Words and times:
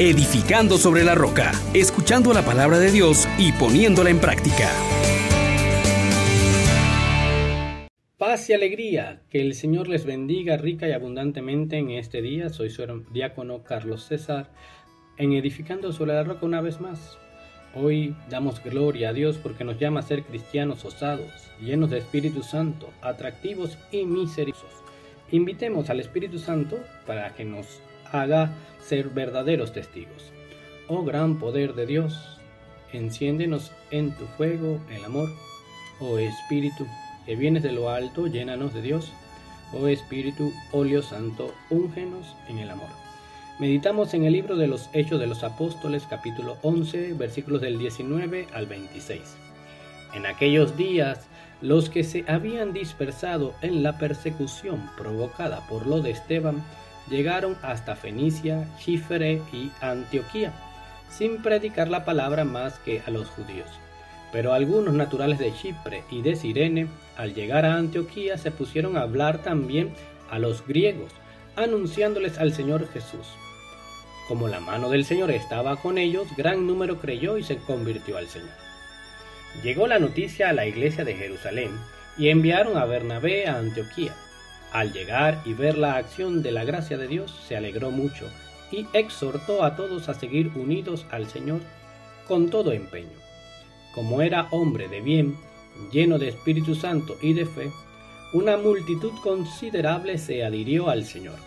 edificando 0.00 0.78
sobre 0.78 1.04
la 1.04 1.14
roca, 1.14 1.52
escuchando 1.74 2.32
la 2.32 2.42
palabra 2.42 2.78
de 2.78 2.90
Dios 2.90 3.28
y 3.36 3.52
poniéndola 3.52 4.08
en 4.08 4.18
práctica. 4.18 4.70
Paz 8.16 8.48
y 8.48 8.54
alegría, 8.54 9.20
que 9.28 9.42
el 9.42 9.52
Señor 9.52 9.88
les 9.88 10.06
bendiga 10.06 10.56
rica 10.56 10.88
y 10.88 10.92
abundantemente 10.92 11.76
en 11.76 11.90
este 11.90 12.22
día. 12.22 12.48
Soy 12.48 12.70
su 12.70 12.82
diácono 13.12 13.62
Carlos 13.62 14.06
César, 14.06 14.50
en 15.18 15.34
Edificando 15.34 15.92
sobre 15.92 16.14
la 16.14 16.24
roca 16.24 16.46
una 16.46 16.62
vez 16.62 16.80
más. 16.80 17.18
Hoy 17.74 18.16
damos 18.30 18.64
gloria 18.64 19.10
a 19.10 19.12
Dios 19.12 19.36
porque 19.36 19.64
nos 19.64 19.78
llama 19.78 20.00
a 20.00 20.04
ser 20.04 20.22
cristianos 20.22 20.82
osados, 20.86 21.30
llenos 21.60 21.90
de 21.90 21.98
Espíritu 21.98 22.42
Santo, 22.42 22.88
atractivos 23.02 23.76
y 23.92 24.06
misericordiosos. 24.06 24.82
Invitemos 25.30 25.90
al 25.90 26.00
Espíritu 26.00 26.38
Santo 26.38 26.78
para 27.06 27.34
que 27.34 27.44
nos 27.44 27.82
haga 28.12 28.52
ser 28.80 29.10
verdaderos 29.10 29.72
testigos. 29.72 30.32
Oh 30.88 31.04
gran 31.04 31.38
poder 31.38 31.74
de 31.74 31.86
Dios, 31.86 32.38
enciéndenos 32.92 33.72
en 33.90 34.16
tu 34.16 34.26
fuego 34.36 34.80
el 34.90 35.04
amor. 35.04 35.28
Oh 36.00 36.18
Espíritu, 36.18 36.86
que 37.26 37.36
vienes 37.36 37.62
de 37.62 37.72
lo 37.72 37.90
alto, 37.90 38.26
llénanos 38.26 38.74
de 38.74 38.82
Dios. 38.82 39.12
Oh 39.72 39.86
Espíritu, 39.86 40.52
óleo 40.72 41.02
santo, 41.02 41.54
úngenos 41.70 42.34
en 42.48 42.58
el 42.58 42.70
amor. 42.70 42.88
Meditamos 43.60 44.14
en 44.14 44.24
el 44.24 44.32
libro 44.32 44.56
de 44.56 44.66
los 44.66 44.88
Hechos 44.94 45.20
de 45.20 45.26
los 45.26 45.44
Apóstoles, 45.44 46.06
capítulo 46.08 46.56
11, 46.62 47.12
versículos 47.12 47.60
del 47.60 47.78
19 47.78 48.46
al 48.54 48.66
26. 48.66 49.20
En 50.14 50.24
aquellos 50.24 50.76
días, 50.78 51.28
los 51.60 51.90
que 51.90 52.02
se 52.02 52.24
habían 52.26 52.72
dispersado 52.72 53.54
en 53.60 53.82
la 53.82 53.98
persecución 53.98 54.90
provocada 54.96 55.66
por 55.68 55.86
lo 55.86 56.00
de 56.00 56.10
Esteban, 56.10 56.64
llegaron 57.10 57.56
hasta 57.62 57.96
Fenicia, 57.96 58.66
Chifre 58.78 59.42
y 59.52 59.70
Antioquía, 59.80 60.52
sin 61.10 61.42
predicar 61.42 61.88
la 61.88 62.04
palabra 62.04 62.44
más 62.44 62.78
que 62.78 63.02
a 63.06 63.10
los 63.10 63.28
judíos. 63.28 63.68
Pero 64.32 64.52
algunos 64.52 64.94
naturales 64.94 65.38
de 65.38 65.52
Chipre 65.52 66.04
y 66.10 66.22
de 66.22 66.36
Sirene, 66.36 66.86
al 67.16 67.34
llegar 67.34 67.66
a 67.66 67.74
Antioquía, 67.74 68.38
se 68.38 68.52
pusieron 68.52 68.96
a 68.96 69.02
hablar 69.02 69.42
también 69.42 69.92
a 70.30 70.38
los 70.38 70.66
griegos, 70.66 71.10
anunciándoles 71.56 72.38
al 72.38 72.52
Señor 72.52 72.88
Jesús. 72.92 73.26
Como 74.28 74.46
la 74.46 74.60
mano 74.60 74.88
del 74.88 75.04
Señor 75.04 75.32
estaba 75.32 75.76
con 75.76 75.98
ellos, 75.98 76.28
gran 76.36 76.64
número 76.64 77.00
creyó 77.00 77.36
y 77.36 77.42
se 77.42 77.56
convirtió 77.56 78.16
al 78.16 78.28
Señor. 78.28 78.54
Llegó 79.64 79.88
la 79.88 79.98
noticia 79.98 80.48
a 80.48 80.52
la 80.52 80.66
iglesia 80.66 81.04
de 81.04 81.16
Jerusalén 81.16 81.72
y 82.16 82.28
enviaron 82.28 82.76
a 82.76 82.84
Bernabé 82.84 83.48
a 83.48 83.58
Antioquía. 83.58 84.14
Al 84.72 84.92
llegar 84.92 85.42
y 85.44 85.52
ver 85.52 85.76
la 85.76 85.96
acción 85.96 86.42
de 86.42 86.52
la 86.52 86.64
gracia 86.64 86.96
de 86.96 87.08
Dios, 87.08 87.34
se 87.48 87.56
alegró 87.56 87.90
mucho 87.90 88.28
y 88.70 88.86
exhortó 88.92 89.64
a 89.64 89.74
todos 89.74 90.08
a 90.08 90.14
seguir 90.14 90.52
unidos 90.54 91.06
al 91.10 91.28
Señor 91.28 91.60
con 92.28 92.50
todo 92.50 92.72
empeño. 92.72 93.18
Como 93.94 94.22
era 94.22 94.46
hombre 94.52 94.88
de 94.88 95.00
bien, 95.00 95.36
lleno 95.90 96.18
de 96.18 96.28
Espíritu 96.28 96.76
Santo 96.76 97.16
y 97.20 97.32
de 97.32 97.46
fe, 97.46 97.72
una 98.32 98.56
multitud 98.56 99.12
considerable 99.22 100.16
se 100.18 100.44
adhirió 100.44 100.88
al 100.88 101.04
Señor. 101.04 101.38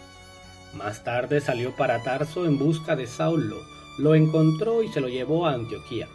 Más 0.73 1.05
tarde 1.05 1.39
salió 1.39 1.73
para 1.75 2.03
Tarso 2.03 2.45
en 2.45 2.59
busca 2.59 2.97
de 2.97 3.07
Saulo, 3.07 3.61
lo 3.97 4.15
encontró 4.15 4.83
y 4.83 4.89
se 4.89 4.99
lo 4.99 5.07
llevó 5.07 5.47
a 5.47 5.53
Antioquía. 5.53 6.09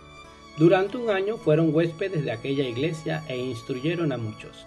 Durante 0.59 0.99
un 0.99 1.09
año 1.09 1.39
fueron 1.39 1.75
huéspedes 1.75 2.25
de 2.25 2.33
aquella 2.33 2.69
iglesia 2.69 3.25
e 3.29 3.39
instruyeron 3.39 4.13
a 4.13 4.19
muchos. 4.19 4.67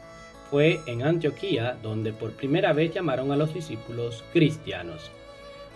Fue 0.52 0.82
en 0.86 1.02
Antioquía 1.02 1.78
donde 1.82 2.14
por 2.14 2.34
primera 2.34 2.74
vez 2.74 2.94
llamaron 2.94 3.32
a 3.32 3.38
los 3.38 3.54
discípulos 3.54 4.24
cristianos. 4.34 5.10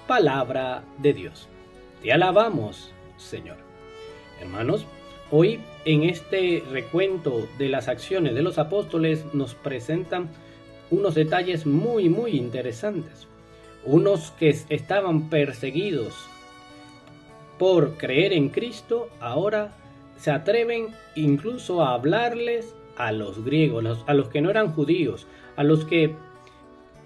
Palabra 0.08 0.84
de 1.00 1.14
Dios. 1.14 1.48
Te 2.04 2.14
alabamos, 2.14 2.92
Señor. 3.18 3.58
Hermanos, 4.40 4.86
Hoy 5.31 5.59
en 5.86 6.03
este 6.03 6.64
recuento 6.72 7.48
de 7.58 7.68
las 7.68 7.88
acciones 7.88 8.36
de 8.36 8.44
los 8.44 8.59
apóstoles 8.59 9.25
nos 9.34 9.56
presentan 9.56 10.30
unos 10.92 11.16
detalles 11.16 11.66
muy 11.66 12.09
muy 12.09 12.38
interesantes. 12.38 13.28
Unos 13.86 14.31
que 14.31 14.50
estaban 14.69 15.30
perseguidos 15.30 16.13
por 17.57 17.97
creer 17.97 18.34
en 18.34 18.50
Cristo 18.50 19.09
ahora 19.19 19.72
se 20.18 20.30
atreven 20.30 20.90
incluso 21.16 21.81
a 21.81 21.96
hablarles 21.96 22.75
a 22.97 23.11
los 23.11 23.44
griegos, 23.44 24.03
a 24.07 24.13
los 24.13 24.29
que 24.29 24.41
no 24.41 24.50
eran 24.50 24.72
judíos, 24.72 25.28
a 25.56 25.63
los 25.63 25.85
que 25.85 26.16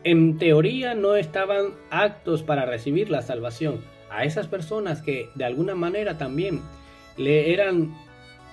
en 0.04 0.38
teoría 0.38 0.96
no 0.96 1.16
estaban 1.16 1.74
aptos 1.90 2.44
para 2.44 2.66
recibir 2.66 3.10
la 3.10 3.22
salvación, 3.22 3.82
a 4.10 4.24
esas 4.24 4.48
personas 4.48 5.02
que 5.02 5.30
de 5.36 5.46
alguna 5.46 5.76
manera 5.76 6.18
también 6.18 6.62
le 7.18 7.54
eran 7.54 7.94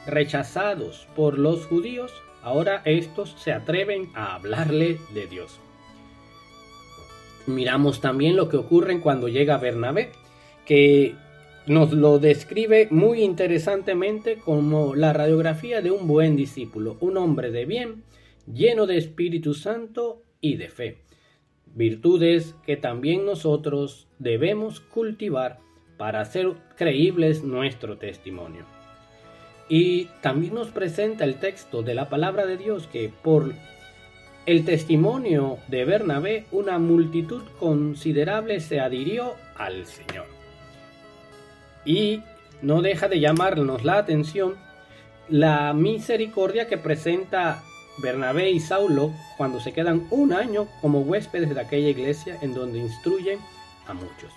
rechazados 0.07 1.07
por 1.17 1.39
los 1.39 1.67
judíos, 1.67 2.13
ahora 2.43 2.83
estos 2.85 3.35
se 3.39 3.53
atreven 3.53 4.11
a 4.15 4.35
hablarle 4.35 4.99
de 5.15 5.27
Dios. 5.27 5.61
Miramos 7.47 8.01
también 8.01 8.37
lo 8.37 8.49
que 8.49 8.57
ocurre 8.57 9.01
cuando 9.01 9.29
llega 9.29 9.57
Bernabé, 9.59 10.11
que 10.65 11.15
nos 11.67 11.93
lo 11.93 12.19
describe 12.19 12.89
muy 12.91 13.23
interesantemente 13.23 14.37
como 14.37 14.95
la 14.95 15.13
radiografía 15.13 15.83
de 15.83 15.91
un 15.91 16.07
buen 16.07 16.37
discípulo, 16.37 16.97
un 17.01 17.17
hombre 17.17 17.51
de 17.51 17.65
bien, 17.65 18.05
lleno 18.53 18.87
de 18.87 18.99
Espíritu 18.99 19.53
Santo 19.55 20.23
y 20.41 20.57
de 20.57 20.69
fe. 20.69 20.99
Virtudes 21.75 22.55
que 22.65 22.77
también 22.77 23.27
nosotros 23.27 24.07
debemos 24.19 24.81
cultivar 24.81 25.59
para 25.97 26.21
hacer 26.21 26.53
creíbles 26.77 27.43
nuestro 27.43 27.99
testimonio. 27.99 28.65
Y 29.69 30.05
también 30.21 30.55
nos 30.55 30.69
presenta 30.69 31.25
el 31.25 31.41
texto 31.41 31.83
de 31.83 31.95
la 31.95 32.09
palabra 32.09 32.47
de 32.47 32.57
Dios 32.57 32.87
que 32.87 33.11
por 33.23 33.53
el 34.47 34.65
testimonio 34.65 35.59
de 35.67 35.85
Bernabé 35.85 36.45
una 36.53 36.79
multitud 36.79 37.43
considerable 37.59 38.61
se 38.61 38.79
adhirió 38.79 39.35
al 39.57 39.85
Señor. 39.87 40.36
Y 41.87 42.23
no 42.61 42.83
deja 42.83 43.09
de 43.09 43.21
llamarnos 43.21 43.85
la 43.85 43.97
atención 43.97 44.57
la 45.29 45.73
misericordia 45.73 46.69
que 46.69 46.77
presenta 46.77 47.63
Bernabé 47.99 48.51
y 48.51 48.61
Saulo 48.61 49.13
cuando 49.37 49.61
se 49.61 49.73
quedan 49.73 50.07
un 50.11 50.33
año 50.33 50.69
como 50.81 51.01
huéspedes 51.01 51.55
de 51.55 51.61
aquella 51.61 51.89
iglesia 51.89 52.37
en 52.43 52.55
donde 52.55 52.79
instruyen 52.79 53.39
a 53.87 53.95
muchos. 53.95 54.33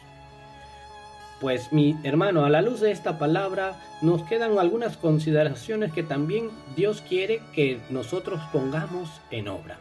Pues 1.41 1.71
mi 1.71 1.97
hermano, 2.03 2.43
a 2.43 2.49
la 2.49 2.61
luz 2.61 2.81
de 2.81 2.91
esta 2.91 3.17
palabra 3.17 3.79
nos 4.01 4.23
quedan 4.23 4.59
algunas 4.59 4.97
consideraciones 4.97 5.93
que 5.93 6.03
también 6.03 6.49
Dios 6.75 7.01
quiere 7.01 7.41
que 7.53 7.79
nosotros 7.89 8.41
pongamos 8.51 9.09
en 9.31 9.47
obra. 9.47 9.77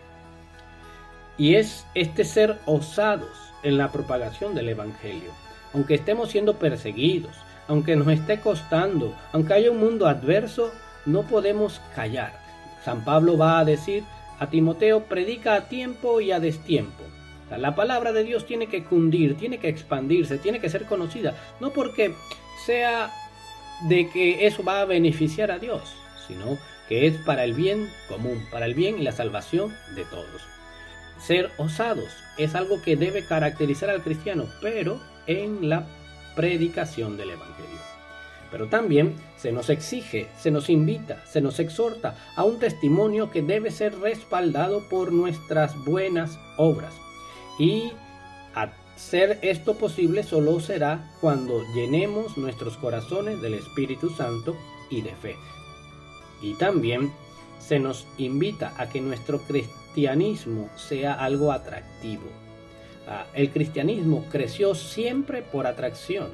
Y 1.36 1.54
es 1.54 1.84
este 1.94 2.24
ser 2.24 2.58
osados 2.66 3.52
en 3.62 3.76
la 3.76 3.90
propagación 3.90 4.54
del 4.54 4.68
Evangelio. 4.68 5.30
Aunque 5.74 5.94
estemos 5.94 6.30
siendo 6.30 6.58
perseguidos, 6.58 7.36
aunque 7.68 7.94
nos 7.94 8.08
esté 8.08 8.40
costando, 8.40 9.14
aunque 9.32 9.54
haya 9.54 9.70
un 9.70 9.78
mundo 9.78 10.08
adverso, 10.08 10.72
no 11.06 11.22
podemos 11.22 11.80
callar. 11.94 12.32
San 12.84 13.04
Pablo 13.04 13.38
va 13.38 13.58
a 13.60 13.64
decir 13.64 14.02
a 14.40 14.48
Timoteo, 14.48 15.04
predica 15.04 15.54
a 15.54 15.68
tiempo 15.68 16.20
y 16.20 16.32
a 16.32 16.40
destiempo 16.40 17.04
la 17.56 17.74
palabra 17.74 18.12
de 18.12 18.24
Dios 18.24 18.44
tiene 18.44 18.66
que 18.66 18.84
cundir, 18.84 19.36
tiene 19.36 19.58
que 19.58 19.68
expandirse, 19.68 20.36
tiene 20.36 20.60
que 20.60 20.68
ser 20.68 20.84
conocida, 20.84 21.34
no 21.60 21.70
porque 21.70 22.14
sea 22.66 23.10
de 23.88 24.10
que 24.10 24.46
eso 24.46 24.62
va 24.62 24.82
a 24.82 24.84
beneficiar 24.84 25.50
a 25.50 25.58
Dios, 25.58 25.82
sino 26.26 26.58
que 26.88 27.06
es 27.06 27.16
para 27.18 27.44
el 27.44 27.54
bien 27.54 27.88
común, 28.08 28.44
para 28.50 28.66
el 28.66 28.74
bien 28.74 28.98
y 28.98 29.02
la 29.02 29.12
salvación 29.12 29.74
de 29.94 30.04
todos. 30.04 30.42
Ser 31.18 31.50
osados 31.56 32.10
es 32.36 32.54
algo 32.54 32.82
que 32.82 32.96
debe 32.96 33.24
caracterizar 33.24 33.88
al 33.88 34.02
cristiano, 34.02 34.46
pero 34.60 35.00
en 35.26 35.68
la 35.68 35.86
predicación 36.38 37.16
del 37.16 37.30
Evangelio. 37.30 37.80
Pero 38.52 38.68
también 38.68 39.16
se 39.36 39.50
nos 39.50 39.70
exige, 39.70 40.28
se 40.38 40.52
nos 40.52 40.70
invita, 40.70 41.20
se 41.26 41.40
nos 41.40 41.58
exhorta 41.58 42.14
a 42.36 42.44
un 42.44 42.60
testimonio 42.60 43.32
que 43.32 43.42
debe 43.42 43.72
ser 43.72 43.98
respaldado 43.98 44.88
por 44.88 45.10
nuestras 45.12 45.76
buenas 45.84 46.38
obras, 46.56 46.94
y 47.58 47.90
hacer 48.54 49.40
esto 49.42 49.74
posible 49.74 50.22
solo 50.22 50.60
será 50.60 51.10
cuando 51.20 51.64
llenemos 51.74 52.38
nuestros 52.38 52.76
corazones 52.76 53.42
del 53.42 53.54
Espíritu 53.54 54.08
Santo 54.10 54.56
y 54.90 55.02
de 55.02 55.16
fe. 55.16 55.34
Y 56.40 56.54
también 56.54 57.12
se 57.58 57.80
nos 57.80 58.06
invita 58.16 58.74
a 58.78 58.88
que 58.88 59.00
nuestro 59.00 59.40
cristianismo 59.40 60.70
sea 60.76 61.14
algo 61.14 61.50
atractivo. 61.50 62.47
Ah, 63.10 63.26
el 63.32 63.50
cristianismo 63.50 64.26
creció 64.30 64.74
siempre 64.74 65.40
por 65.40 65.66
atracción, 65.66 66.28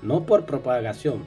no 0.00 0.24
por 0.24 0.46
propagación. 0.46 1.22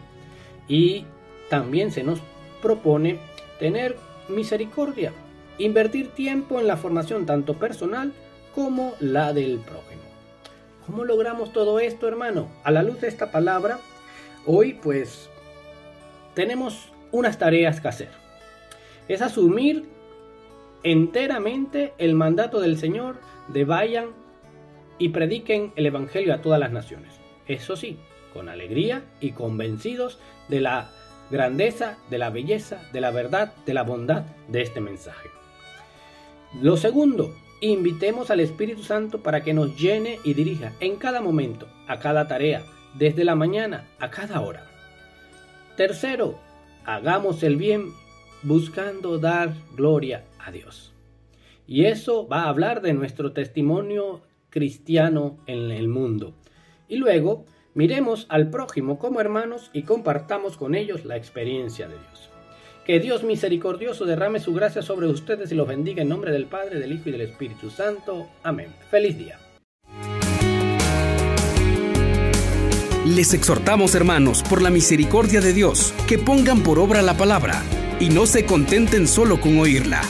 Y 0.67 1.05
también 1.49 1.91
se 1.91 2.03
nos 2.03 2.19
propone 2.61 3.19
tener 3.59 3.95
misericordia, 4.27 5.13
invertir 5.59 6.09
tiempo 6.09 6.59
en 6.59 6.65
la 6.65 6.77
formación 6.77 7.27
tanto 7.27 7.53
personal 7.53 8.11
como 8.55 8.95
la 8.99 9.33
del 9.33 9.59
prójimo. 9.59 10.01
¿Cómo 10.87 11.05
logramos 11.05 11.53
todo 11.53 11.79
esto, 11.79 12.07
hermano? 12.07 12.47
A 12.63 12.71
la 12.71 12.81
luz 12.81 12.99
de 13.01 13.09
esta 13.09 13.31
palabra, 13.31 13.79
hoy 14.47 14.73
pues 14.73 15.29
tenemos 16.33 16.91
unas 17.11 17.37
tareas 17.37 17.81
que 17.81 17.87
hacer. 17.87 18.09
Es 19.07 19.21
asumir 19.21 19.85
enteramente 20.81 21.93
el 21.99 22.15
mandato 22.15 22.59
del 22.59 22.79
Señor 22.79 23.17
de 23.47 23.65
vayan 23.65 24.09
y 24.97 25.09
prediquen 25.09 25.73
el 25.75 25.85
Evangelio 25.85 26.33
a 26.33 26.41
todas 26.41 26.59
las 26.59 26.71
naciones. 26.71 27.19
Eso 27.47 27.75
sí, 27.75 27.97
con 28.33 28.49
alegría 28.49 29.03
y 29.19 29.31
convencidos 29.31 30.19
de 30.49 30.61
la 30.61 30.89
grandeza, 31.29 31.97
de 32.09 32.17
la 32.17 32.29
belleza, 32.29 32.81
de 32.93 33.01
la 33.01 33.11
verdad, 33.11 33.53
de 33.65 33.73
la 33.73 33.83
bondad 33.83 34.23
de 34.47 34.61
este 34.61 34.81
mensaje. 34.81 35.29
Lo 36.61 36.77
segundo, 36.77 37.35
invitemos 37.61 38.31
al 38.31 38.39
Espíritu 38.39 38.83
Santo 38.83 39.21
para 39.21 39.43
que 39.43 39.53
nos 39.53 39.77
llene 39.77 40.19
y 40.23 40.33
dirija 40.33 40.73
en 40.79 40.95
cada 40.95 41.21
momento, 41.21 41.67
a 41.87 41.99
cada 41.99 42.27
tarea, 42.27 42.63
desde 42.95 43.23
la 43.23 43.35
mañana 43.35 43.87
a 43.99 44.09
cada 44.09 44.41
hora. 44.41 44.65
Tercero, 45.75 46.39
hagamos 46.85 47.43
el 47.43 47.57
bien 47.57 47.91
buscando 48.43 49.19
dar 49.19 49.53
gloria 49.75 50.23
a 50.39 50.51
Dios. 50.51 50.96
Y 51.67 51.85
eso 51.85 52.27
va 52.27 52.43
a 52.43 52.49
hablar 52.49 52.81
de 52.81 52.93
nuestro 52.93 53.33
testimonio 53.33 54.21
cristiano 54.49 55.37
en 55.45 55.69
el 55.69 55.89
mundo. 55.89 56.33
Y 56.87 56.95
luego, 56.95 57.45
miremos 57.73 58.25
al 58.29 58.49
prójimo 58.49 58.97
como 58.97 59.19
hermanos 59.19 59.69
y 59.73 59.83
compartamos 59.83 60.57
con 60.57 60.73
ellos 60.73 61.03
la 61.03 61.17
experiencia 61.17 61.87
de 61.87 61.95
Dios. 61.95 62.29
Que 62.85 63.01
Dios 63.01 63.23
misericordioso 63.23 64.05
derrame 64.05 64.39
su 64.39 64.53
gracia 64.53 64.81
sobre 64.81 65.07
ustedes 65.07 65.51
y 65.51 65.55
los 65.55 65.67
bendiga 65.67 66.01
en 66.01 66.09
nombre 66.09 66.31
del 66.31 66.45
Padre, 66.45 66.79
del 66.79 66.93
Hijo 66.93 67.09
y 67.09 67.11
del 67.11 67.21
Espíritu 67.21 67.69
Santo. 67.69 68.29
Amén. 68.43 68.69
Feliz 68.89 69.17
día. 69.17 69.37
Les 73.05 73.33
exhortamos, 73.33 73.93
hermanos, 73.93 74.41
por 74.43 74.61
la 74.61 74.69
misericordia 74.69 75.41
de 75.41 75.51
Dios, 75.51 75.93
que 76.07 76.17
pongan 76.17 76.63
por 76.63 76.79
obra 76.79 77.01
la 77.01 77.15
palabra 77.15 77.61
y 77.99 78.09
no 78.09 78.25
se 78.25 78.45
contenten 78.45 79.07
solo 79.07 79.41
con 79.41 79.59
oírla. 79.59 80.01